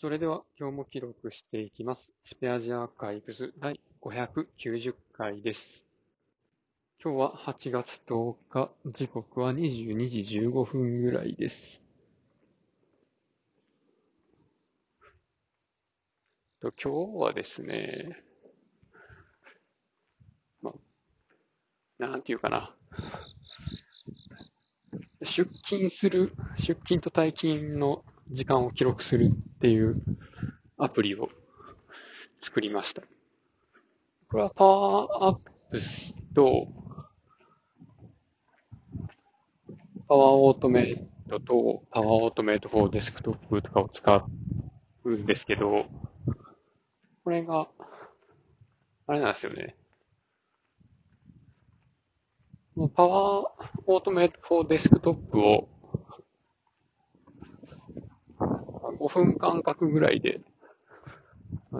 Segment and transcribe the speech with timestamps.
[0.00, 2.10] それでは今日も記録していきます。
[2.24, 5.84] スペアジアアーカイブズ第590回です。
[7.04, 11.82] 今日は8月10日、時刻は22時15分ぐらいです。
[16.62, 18.22] 今日はですね、
[20.62, 20.72] ま、
[21.98, 22.74] なんていうかな。
[25.22, 28.02] 出勤する、出勤と退勤の
[28.32, 30.00] 時間を記録するっていう
[30.78, 31.28] アプリを
[32.42, 33.02] 作りました。
[34.30, 35.38] これはパワーアッ
[35.70, 36.68] プスと、
[40.08, 44.26] パワーオートメイトと、パワーオートメイト for デスクトップとかを使
[45.04, 45.86] うんですけど、
[47.24, 47.68] これが、
[49.08, 49.76] あれなんですよね。
[52.94, 53.46] パワー
[53.86, 55.68] オートメイト for デスクトップを
[59.00, 60.40] 5分間隔ぐらいで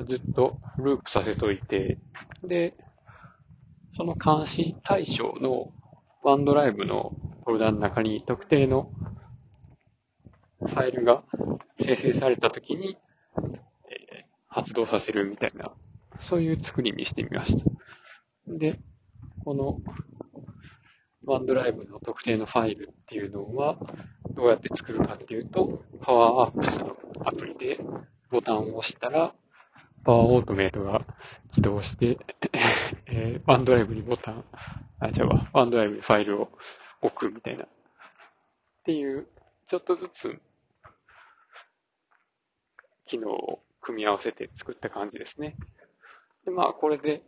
[0.08, 1.98] ずっとループさせといて、
[2.44, 2.74] で、
[3.96, 5.72] その監視対象の
[6.22, 7.14] ワンドライブの
[7.44, 8.90] フォルダの中に特定の
[10.60, 11.22] ファイルが
[11.80, 12.96] 生成されたときに、
[13.36, 15.70] えー発動させるみたいな、
[16.18, 17.64] そういう作りにしてみました。
[18.48, 18.80] で、
[19.44, 19.78] この
[21.24, 23.78] ワンドライブの特定のファイルっていうのは
[24.34, 27.78] どうやって作るかっていうと、パワーアップスのアプリで
[28.30, 29.34] ボタンを押したら、
[30.04, 31.04] パワーオートメイトが
[31.52, 32.18] 起動して、
[33.06, 34.44] えーワンドライブにボタン、
[35.00, 36.50] あ、違うわ、ワンドライブにファイルを
[37.02, 37.64] 置くみたいな。
[37.64, 37.68] っ
[38.84, 39.26] ていう、
[39.68, 40.40] ちょっとずつ
[43.06, 45.56] 機能を組み合わせて作った感じですね。
[46.44, 47.22] で、まあ、これで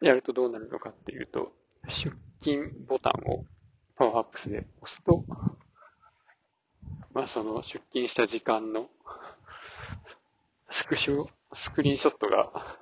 [0.00, 1.52] やるとどうなるのかっていうと、
[1.88, 3.44] 出勤ボタンを
[3.96, 5.24] パワーアップスで押すと、
[7.14, 8.88] まあ、その出勤した時間の
[10.68, 12.76] スクショ、スクリーンショットが、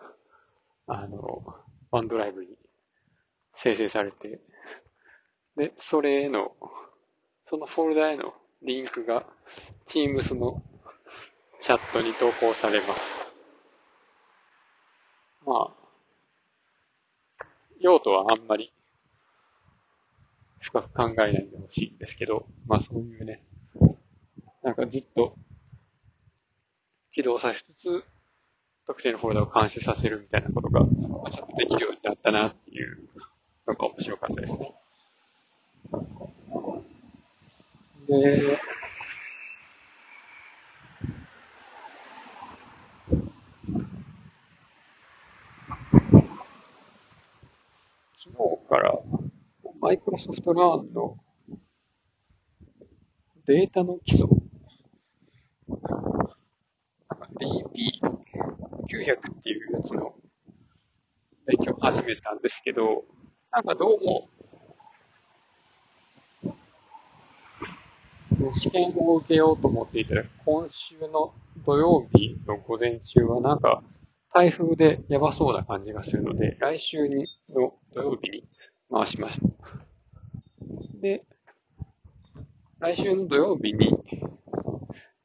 [0.86, 1.44] あの、
[1.90, 2.48] ワンドライブに
[3.58, 4.40] 生成されて、
[5.56, 6.56] で、それへの、
[7.50, 9.26] そのフォルダへのリンクが
[9.86, 10.62] Teams の
[11.60, 13.14] チャットに投稿されます。
[15.44, 15.74] ま
[17.38, 17.44] あ、
[17.80, 18.72] 用途はあんまり
[20.60, 23.42] 深く考えないでほしいんですけど、まあそういうね、
[24.62, 25.34] なんかずっと
[27.12, 28.04] 起動させつつ、
[28.86, 30.88] 特定のフォルダを監視させるみたいなことが、ま
[31.26, 33.08] あ、ちょっとできるようになったなっていう
[33.66, 34.74] のが面白かったですね。
[38.08, 38.58] で、
[48.18, 48.98] 昨日から
[49.80, 51.18] マイクロソフトラーンの
[53.46, 54.28] データの基礎、
[55.68, 57.28] なんか
[58.92, 60.14] 900っていうやつの
[61.46, 63.04] 勉強を始めたんですけど、
[63.50, 64.28] なんかどうも、
[68.54, 71.32] 試験を受けようと思っていたら、今週の
[71.64, 73.82] 土曜日の午前中はなんか
[74.34, 78.44] 台風でやばそうな感じがするので、来週にの土曜日に
[78.90, 79.46] 回しました。
[81.00, 81.24] で、
[82.78, 83.90] 来週の土曜日に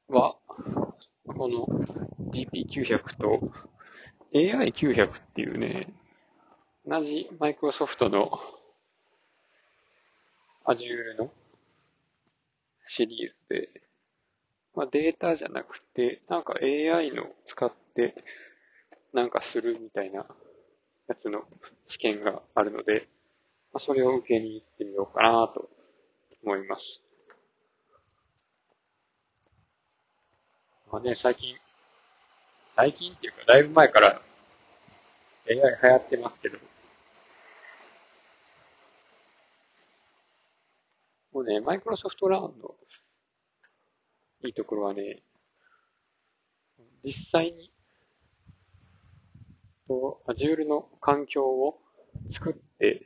[0.08, 0.38] は、
[1.28, 2.07] この
[2.46, 3.52] GP900 と
[4.34, 5.88] AI900 っていうね、
[6.86, 8.40] 同じマイクロソフトの
[10.66, 11.32] Azure の
[12.88, 13.70] シリーズで、
[14.76, 18.16] まあ、データじゃなくて、なんか AI の使って
[19.14, 20.26] なんかするみたいな
[21.08, 21.44] やつの
[21.88, 23.08] 試験があるので、
[23.74, 25.70] まあ、それを受けに行ってみようかなと
[26.44, 27.02] 思います。
[30.92, 31.56] まあね、最近、
[32.80, 34.22] 最近っていうか、だいぶ前から
[35.50, 36.60] AI 流行ってますけど、
[41.34, 42.76] もうね、マイクロソフトラーンの
[44.44, 45.24] いいところはね、
[47.04, 47.72] 実際に、
[49.88, 51.80] と Azure の環境を
[52.32, 53.02] 作って、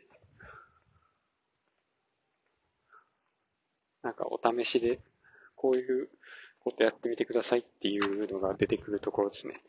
[4.04, 5.00] なんかお試しで
[5.56, 6.10] こういう
[6.64, 9.62] ことやってみてくださいっていうのが出てくるところですね。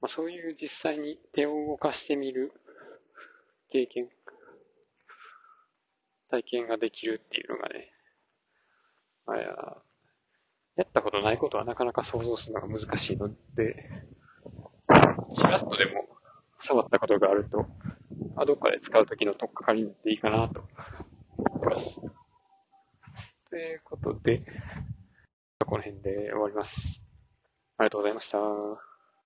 [0.00, 2.52] まあ、そういう実際に手を動かしてみる
[3.70, 4.08] 経験、
[6.30, 7.90] 体験ができるっていうのがね、
[9.26, 9.78] まあ、や
[10.76, 13.90] やったことないことはなかなか想像するのが難しいので、
[15.34, 16.06] ちらっとでも
[16.60, 17.66] 触ったことがあると、
[18.36, 20.64] あどっかで使うときの取っかかりになっていいかなと
[21.36, 22.00] 思ってます。
[23.50, 24.44] ということで、
[25.66, 27.02] この辺で終わります。
[27.76, 28.87] ありがとうございました。